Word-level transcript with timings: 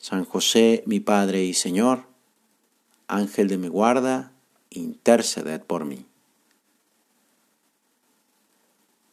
San 0.00 0.24
José, 0.24 0.82
mi 0.86 0.98
Padre 0.98 1.44
y 1.44 1.52
Señor, 1.52 2.06
Ángel 3.06 3.48
de 3.48 3.58
mi 3.58 3.68
guarda, 3.68 4.32
interceded 4.70 5.60
por 5.60 5.84
mí. 5.84 6.06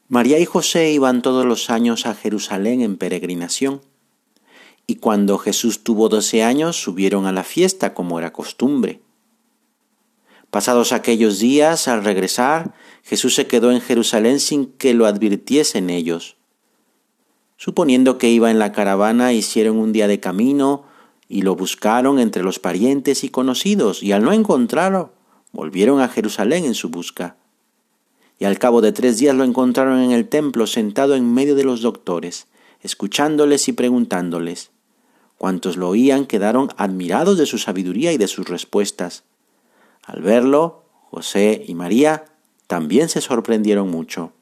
María 0.08 0.40
y 0.40 0.46
José 0.46 0.94
iban 0.94 1.22
todos 1.22 1.46
los 1.46 1.70
años 1.70 2.06
a 2.06 2.16
Jerusalén 2.16 2.80
en 2.82 2.96
peregrinación, 2.96 3.82
y 4.88 4.96
cuando 4.96 5.38
Jesús 5.38 5.84
tuvo 5.84 6.08
doce 6.08 6.42
años 6.42 6.82
subieron 6.82 7.26
a 7.26 7.34
la 7.34 7.44
fiesta 7.44 7.94
como 7.94 8.18
era 8.18 8.32
costumbre. 8.32 9.02
Pasados 10.52 10.94
aquellos 10.94 11.40
días, 11.40 11.90
al 11.90 12.06
regresar, 12.06 12.74
Jesús 13.04 13.36
se 13.36 13.46
quedó 13.46 13.74
en 13.74 13.82
Jerusalén 13.82 14.40
sin 14.40 14.68
que 14.72 14.94
lo 14.94 15.06
advirtiesen 15.06 15.90
ellos 15.90 16.37
Suponiendo 17.58 18.20
que 18.20 18.30
iba 18.30 18.52
en 18.52 18.60
la 18.60 18.72
caravana, 18.72 19.34
hicieron 19.34 19.78
un 19.78 19.92
día 19.92 20.08
de 20.08 20.20
camino 20.20 20.86
y 21.28 21.42
lo 21.42 21.56
buscaron 21.56 22.20
entre 22.20 22.44
los 22.44 22.60
parientes 22.60 23.24
y 23.24 23.30
conocidos, 23.30 24.04
y 24.04 24.12
al 24.12 24.24
no 24.24 24.32
encontrarlo, 24.32 25.12
volvieron 25.52 26.00
a 26.00 26.08
Jerusalén 26.08 26.66
en 26.66 26.76
su 26.76 26.90
busca. 26.90 27.36
Y 28.40 28.46
al 28.46 28.60
cabo 28.60 28.82
de 28.82 28.92
tres 28.92 29.18
días 29.18 29.36
lo 29.36 29.44
encontraron 29.44 30.00
en 30.00 30.12
el 30.12 30.30
templo 30.30 30.68
sentado 30.68 31.16
en 31.16 31.34
medio 31.34 31.56
de 31.56 31.64
los 31.64 31.82
doctores, 31.82 32.48
escuchándoles 32.82 33.68
y 33.68 33.74
preguntándoles. 33.74 34.70
Cuantos 35.38 35.78
lo 35.78 35.90
oían 35.90 36.26
quedaron 36.26 36.70
admirados 36.78 37.38
de 37.38 37.48
su 37.48 37.58
sabiduría 37.58 38.14
y 38.14 38.18
de 38.18 38.28
sus 38.28 38.48
respuestas. 38.48 39.24
Al 40.04 40.22
verlo, 40.22 40.84
José 41.10 41.64
y 41.68 41.74
María 41.74 42.26
también 42.68 43.10
se 43.10 43.22
sorprendieron 43.22 43.90
mucho. 43.90 44.34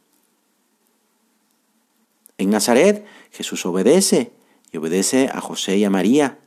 En 2.37 2.49
Nazaret 2.49 3.05
Jesús 3.31 3.65
obedece 3.65 4.31
y 4.71 4.77
obedece 4.77 5.29
a 5.33 5.41
José 5.41 5.77
y 5.77 5.83
a 5.83 5.89
María. 5.89 6.39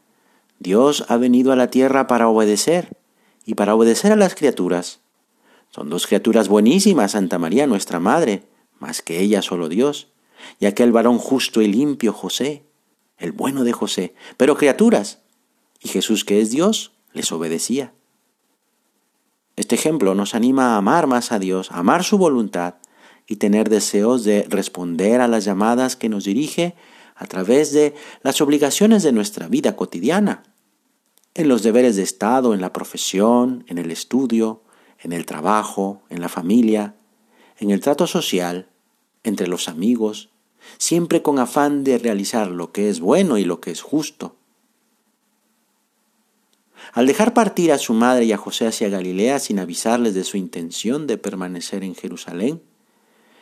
Dios 0.58 1.04
ha 1.08 1.16
venido 1.16 1.52
a 1.52 1.56
la 1.56 1.70
tierra 1.70 2.06
para 2.06 2.28
obedecer 2.28 2.96
y 3.46 3.54
para 3.54 3.74
obedecer 3.74 4.12
a 4.12 4.16
las 4.16 4.34
criaturas. 4.34 5.00
Son 5.70 5.88
dos 5.90 6.06
criaturas 6.06 6.48
buenísimas, 6.48 7.12
Santa 7.12 7.38
María, 7.38 7.66
nuestra 7.66 8.00
Madre, 8.00 8.44
más 8.78 9.02
que 9.02 9.20
ella 9.20 9.42
solo 9.42 9.68
Dios, 9.68 10.08
y 10.58 10.66
aquel 10.66 10.92
varón 10.92 11.18
justo 11.18 11.60
y 11.62 11.68
limpio, 11.68 12.12
José, 12.12 12.64
el 13.18 13.32
bueno 13.32 13.64
de 13.64 13.72
José, 13.72 14.14
pero 14.36 14.56
criaturas. 14.56 15.20
Y 15.80 15.88
Jesús, 15.88 16.24
que 16.24 16.40
es 16.40 16.50
Dios, 16.50 16.92
les 17.12 17.30
obedecía. 17.32 17.92
Este 19.56 19.74
ejemplo 19.74 20.14
nos 20.14 20.34
anima 20.34 20.74
a 20.74 20.76
amar 20.76 21.06
más 21.06 21.32
a 21.32 21.38
Dios, 21.38 21.70
a 21.72 21.78
amar 21.78 22.04
su 22.04 22.18
voluntad, 22.18 22.76
y 23.28 23.36
tener 23.36 23.68
deseos 23.68 24.24
de 24.24 24.46
responder 24.48 25.20
a 25.20 25.28
las 25.28 25.44
llamadas 25.44 25.96
que 25.96 26.08
nos 26.08 26.24
dirige 26.24 26.74
a 27.14 27.26
través 27.26 27.72
de 27.72 27.94
las 28.22 28.40
obligaciones 28.40 29.02
de 29.02 29.12
nuestra 29.12 29.48
vida 29.48 29.76
cotidiana, 29.76 30.44
en 31.34 31.48
los 31.48 31.62
deberes 31.62 31.94
de 31.96 32.02
Estado, 32.02 32.54
en 32.54 32.60
la 32.60 32.72
profesión, 32.72 33.64
en 33.68 33.78
el 33.78 33.90
estudio, 33.90 34.62
en 34.98 35.12
el 35.12 35.26
trabajo, 35.26 36.02
en 36.08 36.20
la 36.20 36.28
familia, 36.28 36.96
en 37.58 37.70
el 37.70 37.80
trato 37.80 38.06
social, 38.06 38.68
entre 39.24 39.46
los 39.46 39.68
amigos, 39.68 40.30
siempre 40.78 41.22
con 41.22 41.38
afán 41.38 41.84
de 41.84 41.98
realizar 41.98 42.48
lo 42.48 42.72
que 42.72 42.88
es 42.88 43.00
bueno 43.00 43.36
y 43.38 43.44
lo 43.44 43.60
que 43.60 43.70
es 43.70 43.82
justo. 43.82 44.36
Al 46.92 47.06
dejar 47.06 47.34
partir 47.34 47.72
a 47.72 47.78
su 47.78 47.92
madre 47.92 48.24
y 48.24 48.32
a 48.32 48.38
José 48.38 48.66
hacia 48.66 48.88
Galilea 48.88 49.38
sin 49.38 49.58
avisarles 49.58 50.14
de 50.14 50.24
su 50.24 50.36
intención 50.36 51.06
de 51.06 51.18
permanecer 51.18 51.84
en 51.84 51.94
Jerusalén, 51.94 52.62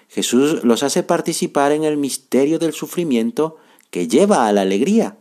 Jesús 0.08 0.64
los 0.64 0.82
hace 0.82 1.02
participar 1.02 1.72
en 1.72 1.84
el 1.84 1.96
misterio 1.96 2.58
del 2.58 2.72
sufrimiento 2.72 3.56
que 3.90 4.08
lleva 4.08 4.46
a 4.46 4.52
la 4.52 4.62
alegría, 4.62 5.16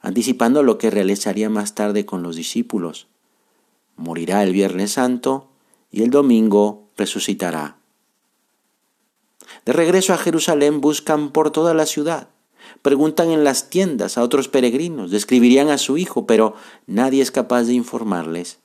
anticipando 0.00 0.62
lo 0.62 0.78
que 0.78 0.90
realizaría 0.90 1.50
más 1.50 1.74
tarde 1.74 2.06
con 2.06 2.22
los 2.22 2.36
discípulos. 2.36 3.06
Morirá 3.96 4.42
el 4.42 4.52
Viernes 4.52 4.92
Santo 4.92 5.48
y 5.90 6.02
el 6.02 6.10
domingo 6.10 6.88
resucitará. 6.96 7.76
De 9.64 9.72
regreso 9.72 10.12
a 10.12 10.18
Jerusalén 10.18 10.80
buscan 10.80 11.30
por 11.32 11.50
toda 11.50 11.74
la 11.74 11.86
ciudad, 11.86 12.28
preguntan 12.82 13.30
en 13.30 13.44
las 13.44 13.70
tiendas 13.70 14.18
a 14.18 14.22
otros 14.22 14.48
peregrinos, 14.48 15.10
describirían 15.10 15.70
a 15.70 15.78
su 15.78 15.98
hijo, 15.98 16.26
pero 16.26 16.54
nadie 16.86 17.22
es 17.22 17.30
capaz 17.30 17.64
de 17.64 17.74
informarles. 17.74 18.58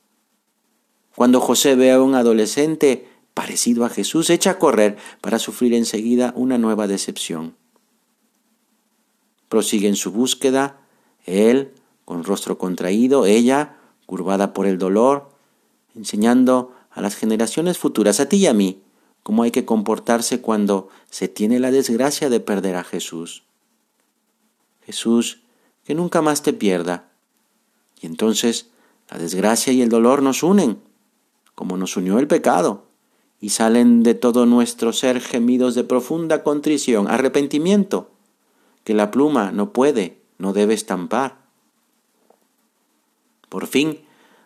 Cuando 1.14 1.40
José 1.40 1.74
ve 1.74 1.92
a 1.92 2.00
un 2.00 2.14
adolescente, 2.14 3.08
parecido 3.34 3.84
a 3.84 3.88
Jesús, 3.88 4.30
echa 4.30 4.52
a 4.52 4.58
correr 4.58 4.96
para 5.20 5.38
sufrir 5.38 5.74
enseguida 5.74 6.32
una 6.36 6.58
nueva 6.58 6.86
decepción. 6.86 7.56
Prosigue 9.48 9.88
en 9.88 9.96
su 9.96 10.12
búsqueda, 10.12 10.80
él 11.24 11.72
con 12.04 12.24
rostro 12.24 12.58
contraído, 12.58 13.26
ella 13.26 13.76
curvada 14.06 14.52
por 14.52 14.66
el 14.66 14.78
dolor, 14.78 15.30
enseñando 15.94 16.74
a 16.90 17.00
las 17.00 17.16
generaciones 17.16 17.78
futuras, 17.78 18.20
a 18.20 18.28
ti 18.28 18.36
y 18.36 18.46
a 18.46 18.54
mí, 18.54 18.82
cómo 19.22 19.44
hay 19.44 19.50
que 19.50 19.64
comportarse 19.64 20.40
cuando 20.40 20.88
se 21.10 21.28
tiene 21.28 21.58
la 21.58 21.70
desgracia 21.70 22.28
de 22.28 22.40
perder 22.40 22.76
a 22.76 22.84
Jesús. 22.84 23.44
Jesús, 24.84 25.42
que 25.84 25.94
nunca 25.94 26.22
más 26.22 26.42
te 26.42 26.52
pierda. 26.52 27.08
Y 28.00 28.06
entonces 28.06 28.68
la 29.08 29.18
desgracia 29.18 29.72
y 29.72 29.80
el 29.80 29.88
dolor 29.88 30.22
nos 30.22 30.42
unen, 30.42 30.80
como 31.54 31.76
nos 31.76 31.96
unió 31.96 32.18
el 32.18 32.26
pecado 32.26 32.91
y 33.42 33.48
salen 33.48 34.04
de 34.04 34.14
todo 34.14 34.46
nuestro 34.46 34.92
ser 34.92 35.20
gemidos 35.20 35.74
de 35.74 35.82
profunda 35.82 36.44
contrición, 36.44 37.08
arrepentimiento, 37.08 38.08
que 38.84 38.94
la 38.94 39.10
pluma 39.10 39.50
no 39.50 39.72
puede, 39.72 40.22
no 40.38 40.52
debe 40.52 40.74
estampar. 40.74 41.38
Por 43.48 43.66
fin, 43.66 43.98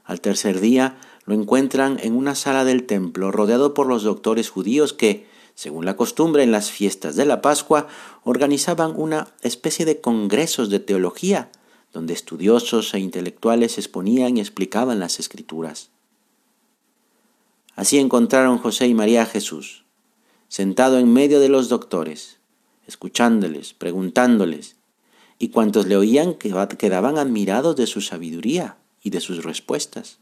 al 0.03 0.23
tercer 0.23 0.61
día, 0.61 0.97
lo 1.27 1.34
encuentran 1.34 1.99
en 2.03 2.17
una 2.17 2.34
sala 2.34 2.65
del 2.65 2.87
templo, 2.87 3.31
rodeado 3.31 3.75
por 3.75 3.87
los 3.87 4.03
doctores 4.03 4.49
judíos 4.49 4.95
que, 4.95 5.27
según 5.55 5.84
la 5.84 5.97
costumbre 5.97 6.43
en 6.43 6.51
las 6.51 6.71
fiestas 6.71 7.17
de 7.17 7.27
la 7.27 7.43
Pascua, 7.43 7.89
organizaban 8.25 8.95
una 8.97 9.28
especie 9.43 9.84
de 9.84 10.01
congresos 10.01 10.71
de 10.71 10.81
teología, 10.81 11.51
donde 11.93 12.15
estudiosos 12.15 12.95
e 12.95 12.99
intelectuales 12.99 13.77
exponían 13.77 14.39
y 14.39 14.41
explicaban 14.41 15.01
las 15.01 15.21
escrituras. 15.21 15.91
Así 17.77 17.99
encontraron 17.99 18.57
José 18.57 18.89
y 18.89 18.95
María 18.95 19.23
a 19.23 19.27
Jesús, 19.27 19.85
sentado 20.49 20.99
en 20.99 21.13
medio 21.13 21.41
de 21.41 21.51
los 21.51 21.69
doctores, 21.69 22.39
escuchándoles, 22.87 23.75
preguntándoles, 23.75 24.77
y 25.39 25.49
cuantos 25.49 25.87
le 25.87 25.97
oían 25.97 26.35
quedaban 26.35 27.19
admirados 27.19 27.77
de 27.77 27.87
su 27.87 28.01
sabiduría 28.01 28.79
y 29.03 29.11
de 29.11 29.21
sus 29.21 29.45
respuestas. 29.45 30.19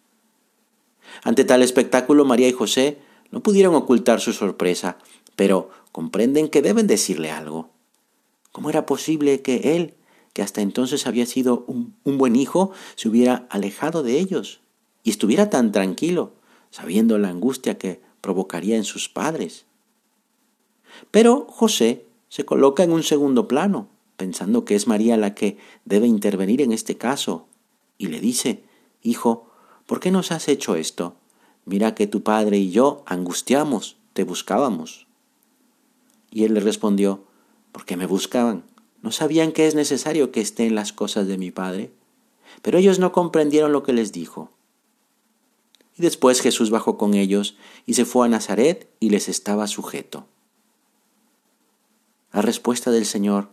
Ante 1.23 1.45
tal 1.45 1.63
espectáculo, 1.63 2.25
María 2.25 2.49
y 2.49 2.53
José 2.53 2.99
no 3.31 3.41
pudieron 3.41 3.77
ocultar 3.77 4.21
su 4.21 4.33
sorpresa, 4.33 4.99
pero 5.37 5.71
comprenden 5.93 6.49
que 6.49 6.61
deben 6.61 6.89
decirle 6.89 7.31
algo. 7.31 7.71
¿Cómo 8.51 8.69
era 8.69 8.85
posible 8.85 9.43
que 9.43 9.77
él, 9.77 9.95
que 10.33 10.43
hasta 10.43 10.61
entonces 10.61 11.07
había 11.07 11.27
sido 11.27 11.65
un, 11.69 11.95
un 12.03 12.19
buen 12.19 12.35
hijo, 12.35 12.73
se 12.97 13.09
hubiera 13.09 13.47
alejado 13.51 14.03
de 14.03 14.19
ellos 14.19 14.61
y 15.05 15.11
estuviera 15.11 15.51
tan 15.51 15.71
tranquilo? 15.71 16.33
Sabiendo 16.75 17.19
la 17.19 17.29
angustia 17.29 17.79
que 17.79 18.01
provocaría 18.21 18.75
en 18.75 18.83
sus 18.83 19.09
padres. 19.09 19.65
Pero 21.13 21.47
José 21.49 22.05
se 22.29 22.45
coloca 22.45 22.83
en 22.83 22.91
un 22.91 23.05
segundo 23.05 23.47
plano, 23.47 23.87
pensando 24.17 24.65
que 24.65 24.75
es 24.75 24.89
María 24.89 25.17
la 25.17 25.37
que 25.37 25.57
debe 25.85 26.09
intervenir 26.09 26.61
en 26.61 26.73
este 26.73 26.97
caso, 26.97 27.47
y 27.97 28.09
le 28.09 28.19
dice, 28.19 28.65
Hijo, 29.05 29.49
¿por 29.87 30.01
qué 30.01 30.11
nos 30.11 30.33
has 30.33 30.49
hecho 30.49 30.75
esto? 30.75 31.15
Mira 31.65 31.95
que 31.95 32.09
tu 32.09 32.25
padre 32.25 32.59
y 32.59 32.73
yo 32.73 33.05
angustiamos, 33.07 33.97
te 34.13 34.25
buscábamos. 34.25 35.07
Y 36.33 36.43
él 36.43 36.55
le 36.55 36.61
respondió, 36.61 37.23
¿por 37.71 37.85
qué 37.85 37.97
me 37.97 38.07
buscaban? 38.07 38.65
¿No 39.01 39.13
sabían 39.13 39.53
que 39.53 39.69
es 39.69 39.77
necesario 39.77 40.33
que 40.33 40.41
esté 40.41 40.67
en 40.67 40.75
las 40.75 40.93
cosas 40.93 41.29
de 41.29 41.39
mi 41.39 41.53
padre? 41.53 41.93
Pero 42.63 42.79
ellos 42.79 42.99
no 42.99 43.13
comprendieron 43.13 43.71
lo 43.71 43.85
que 43.85 43.93
les 43.93 44.11
dijo. 44.11 44.51
Y 45.97 46.03
después 46.03 46.41
Jesús 46.41 46.71
bajó 46.71 46.99
con 46.99 47.15
ellos 47.15 47.57
y 47.87 47.95
se 47.95 48.05
fue 48.05 48.27
a 48.27 48.29
Nazaret 48.29 48.89
y 49.01 49.11
les 49.11 49.29
estaba 49.29 49.67
sujeto. 49.67 50.27
La 52.33 52.43
respuesta 52.43 52.91
del 52.91 53.07
Señor, 53.07 53.49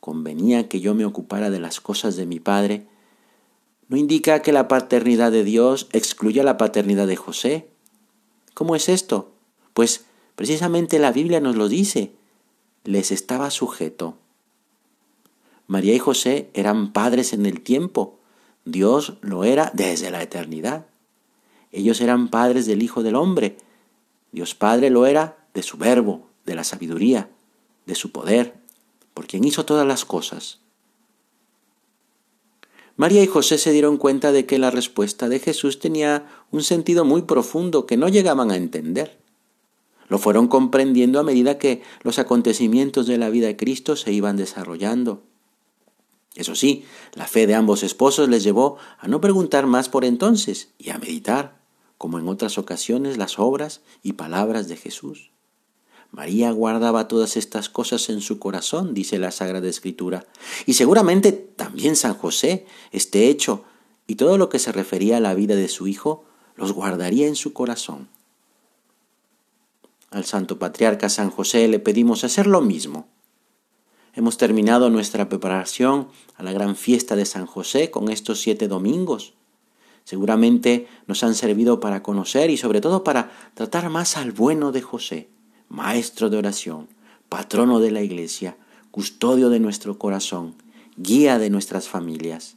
convenía 0.00 0.68
que 0.68 0.80
yo 0.80 0.94
me 0.94 1.04
ocupara 1.04 1.50
de 1.50 1.60
las 1.60 1.80
cosas 1.80 2.16
de 2.16 2.26
mi 2.26 2.40
Padre, 2.40 2.86
¿No 3.88 3.96
indica 3.96 4.42
que 4.42 4.52
la 4.52 4.68
paternidad 4.68 5.32
de 5.32 5.44
Dios 5.44 5.88
excluye 5.92 6.42
la 6.42 6.58
paternidad 6.58 7.06
de 7.06 7.16
José? 7.16 7.68
¿Cómo 8.52 8.76
es 8.76 8.90
esto? 8.90 9.32
Pues 9.72 10.04
precisamente 10.36 10.98
la 10.98 11.10
Biblia 11.10 11.40
nos 11.40 11.56
lo 11.56 11.68
dice. 11.68 12.12
Les 12.84 13.10
estaba 13.10 13.50
sujeto. 13.50 14.18
María 15.66 15.94
y 15.94 15.98
José 15.98 16.50
eran 16.52 16.92
padres 16.92 17.32
en 17.32 17.46
el 17.46 17.62
tiempo. 17.62 18.18
Dios 18.66 19.14
lo 19.22 19.44
era 19.44 19.70
desde 19.72 20.10
la 20.10 20.22
eternidad. 20.22 20.86
Ellos 21.72 22.00
eran 22.00 22.28
padres 22.28 22.66
del 22.66 22.82
Hijo 22.82 23.02
del 23.02 23.16
Hombre. 23.16 23.58
Dios 24.32 24.54
Padre 24.54 24.90
lo 24.90 25.06
era 25.06 25.46
de 25.54 25.62
su 25.62 25.76
verbo, 25.76 26.28
de 26.46 26.54
la 26.54 26.64
sabiduría, 26.64 27.30
de 27.86 27.94
su 27.94 28.12
poder, 28.12 28.54
por 29.14 29.26
quien 29.26 29.44
hizo 29.44 29.64
todas 29.64 29.86
las 29.86 30.04
cosas. 30.04 30.60
María 32.96 33.22
y 33.22 33.26
José 33.26 33.58
se 33.58 33.70
dieron 33.70 33.96
cuenta 33.96 34.32
de 34.32 34.44
que 34.44 34.58
la 34.58 34.72
respuesta 34.72 35.28
de 35.28 35.38
Jesús 35.38 35.78
tenía 35.78 36.26
un 36.50 36.64
sentido 36.64 37.04
muy 37.04 37.22
profundo 37.22 37.86
que 37.86 37.96
no 37.96 38.08
llegaban 38.08 38.50
a 38.50 38.56
entender. 38.56 39.18
Lo 40.08 40.18
fueron 40.18 40.48
comprendiendo 40.48 41.20
a 41.20 41.22
medida 41.22 41.58
que 41.58 41.82
los 42.02 42.18
acontecimientos 42.18 43.06
de 43.06 43.18
la 43.18 43.30
vida 43.30 43.46
de 43.46 43.56
Cristo 43.56 43.94
se 43.94 44.12
iban 44.12 44.36
desarrollando. 44.36 45.22
Eso 46.34 46.54
sí, 46.54 46.84
la 47.14 47.26
fe 47.26 47.46
de 47.46 47.54
ambos 47.54 47.82
esposos 47.82 48.28
les 48.28 48.42
llevó 48.42 48.78
a 48.98 49.06
no 49.06 49.20
preguntar 49.20 49.66
más 49.66 49.88
por 49.88 50.04
entonces 50.04 50.70
y 50.78 50.90
a 50.90 50.98
meditar, 50.98 51.57
como 51.98 52.18
en 52.18 52.28
otras 52.28 52.56
ocasiones, 52.56 53.18
las 53.18 53.38
obras 53.38 53.82
y 54.02 54.14
palabras 54.14 54.68
de 54.68 54.76
Jesús. 54.76 55.30
María 56.10 56.50
guardaba 56.52 57.08
todas 57.08 57.36
estas 57.36 57.68
cosas 57.68 58.08
en 58.08 58.20
su 58.20 58.38
corazón, 58.38 58.94
dice 58.94 59.18
la 59.18 59.30
Sagrada 59.30 59.68
Escritura. 59.68 60.26
Y 60.64 60.74
seguramente 60.74 61.32
también 61.32 61.96
San 61.96 62.14
José, 62.14 62.66
este 62.92 63.28
hecho 63.28 63.64
y 64.06 64.14
todo 64.14 64.38
lo 64.38 64.48
que 64.48 64.58
se 64.58 64.72
refería 64.72 65.18
a 65.18 65.20
la 65.20 65.34
vida 65.34 65.54
de 65.54 65.68
su 65.68 65.86
hijo, 65.86 66.24
los 66.56 66.72
guardaría 66.72 67.26
en 67.26 67.36
su 67.36 67.52
corazón. 67.52 68.08
Al 70.10 70.24
Santo 70.24 70.58
Patriarca 70.58 71.10
San 71.10 71.30
José 71.30 71.68
le 71.68 71.78
pedimos 71.78 72.24
hacer 72.24 72.46
lo 72.46 72.62
mismo. 72.62 73.06
Hemos 74.14 74.38
terminado 74.38 74.88
nuestra 74.88 75.28
preparación 75.28 76.08
a 76.36 76.42
la 76.42 76.52
gran 76.52 76.74
fiesta 76.74 77.14
de 77.14 77.26
San 77.26 77.44
José 77.44 77.90
con 77.90 78.08
estos 78.08 78.40
siete 78.40 78.66
domingos. 78.66 79.34
Seguramente 80.08 80.88
nos 81.06 81.22
han 81.22 81.34
servido 81.34 81.80
para 81.80 82.02
conocer 82.02 82.48
y 82.48 82.56
sobre 82.56 82.80
todo 82.80 83.04
para 83.04 83.30
tratar 83.52 83.90
más 83.90 84.16
al 84.16 84.32
bueno 84.32 84.72
de 84.72 84.80
José 84.80 85.28
maestro 85.68 86.30
de 86.30 86.38
oración, 86.38 86.88
patrono 87.28 87.78
de 87.78 87.90
la 87.90 88.00
iglesia, 88.00 88.56
custodio 88.90 89.50
de 89.50 89.60
nuestro 89.60 89.98
corazón, 89.98 90.54
guía 90.96 91.38
de 91.38 91.50
nuestras 91.50 91.90
familias. 91.90 92.56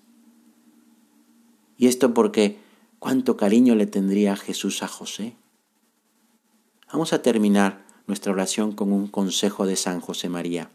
Y 1.77 1.88
esto 1.88 2.13
porque 2.13 2.57
cuánto 3.00 3.36
cariño 3.36 3.75
le 3.75 3.86
tendría 3.86 4.38
Jesús 4.38 4.81
a 4.81 4.88
José. 4.88 5.36
Vamos 6.89 7.12
a 7.12 7.21
terminar 7.21 7.83
nuestra 8.07 8.31
oración 8.31 8.71
con 8.71 8.94
un 8.94 9.09
consejo 9.09 9.65
de 9.65 9.75
San 9.75 10.00
José 10.00 10.30
María. 10.30 10.69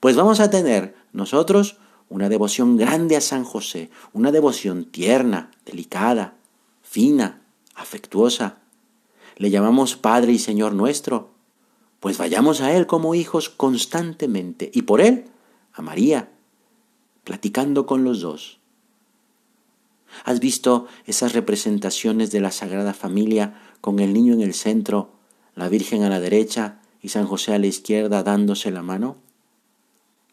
Pues 0.00 0.16
vamos 0.16 0.40
a 0.40 0.50
tener 0.50 0.96
nosotros 1.12 1.76
una 2.08 2.28
devoción 2.28 2.76
grande 2.76 3.16
a 3.16 3.20
San 3.20 3.44
José, 3.44 3.90
una 4.12 4.32
devoción 4.32 4.84
tierna, 4.84 5.50
delicada, 5.66 6.34
fina, 6.82 7.42
afectuosa, 7.74 8.58
le 9.36 9.50
llamamos 9.50 9.96
Padre 9.96 10.32
y 10.32 10.38
Señor 10.38 10.74
nuestro, 10.74 11.30
pues 12.00 12.18
vayamos 12.18 12.60
a 12.60 12.74
Él 12.76 12.86
como 12.86 13.14
hijos 13.14 13.48
constantemente 13.48 14.70
y 14.72 14.82
por 14.82 15.00
Él 15.00 15.26
a 15.72 15.82
María, 15.82 16.30
platicando 17.24 17.86
con 17.86 18.04
los 18.04 18.20
dos. 18.20 18.58
¿Has 20.24 20.40
visto 20.40 20.86
esas 21.06 21.34
representaciones 21.34 22.30
de 22.30 22.40
la 22.40 22.50
Sagrada 22.50 22.94
Familia 22.94 23.60
con 23.80 23.98
el 24.00 24.12
niño 24.12 24.32
en 24.32 24.40
el 24.40 24.54
centro, 24.54 25.12
la 25.54 25.68
Virgen 25.68 26.02
a 26.02 26.08
la 26.08 26.20
derecha 26.20 26.80
y 27.02 27.10
San 27.10 27.26
José 27.26 27.54
a 27.54 27.58
la 27.58 27.66
izquierda 27.66 28.22
dándose 28.22 28.70
la 28.70 28.82
mano? 28.82 29.16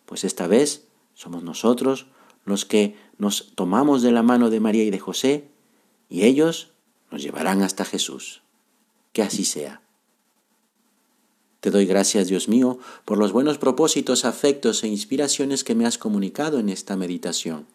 Pues 0.06 0.24
esta 0.24 0.48
vez 0.48 0.85
somos 1.16 1.42
nosotros 1.42 2.06
los 2.44 2.66
que 2.66 2.96
nos 3.18 3.54
tomamos 3.56 4.04
de 4.04 4.12
la 4.12 4.22
mano 4.22 4.52
de 4.52 4.60
María 4.60 4.84
y 4.84 4.92
de 4.92 5.00
José 5.00 5.50
y 6.10 6.26
ellos 6.26 6.72
nos 7.10 7.24
llevarán 7.24 7.64
hasta 7.64 7.84
Jesús 7.86 8.44
que 9.16 9.24
así 9.24 9.46
sea. 9.46 9.82
Te 11.62 11.72
doy 11.72 11.86
gracias, 11.86 12.28
Dios 12.28 12.50
mío, 12.50 12.78
por 13.06 13.18
los 13.18 13.32
buenos 13.32 13.58
propósitos, 13.58 14.26
afectos 14.26 14.84
e 14.84 14.88
inspiraciones 14.88 15.64
que 15.64 15.74
me 15.74 15.86
has 15.88 15.98
comunicado 15.98 16.60
en 16.60 16.68
esta 16.70 16.98
meditación. 16.98 17.66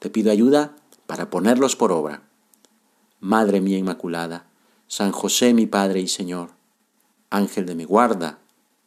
Te 0.00 0.10
pido 0.10 0.32
ayuda 0.32 0.76
para 1.06 1.30
ponerlos 1.30 1.76
por 1.76 1.92
obra. 1.92 2.28
Madre 3.20 3.60
mía 3.60 3.78
Inmaculada, 3.78 4.50
San 4.88 5.12
José 5.12 5.54
mi 5.54 5.66
Padre 5.66 6.00
y 6.00 6.08
Señor, 6.08 6.50
Ángel 7.30 7.64
de 7.64 7.76
mi 7.76 7.84
guarda, 7.84 8.40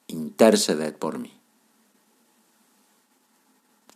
interceded 0.08 0.94
por 0.96 1.18
mí. 1.18 1.39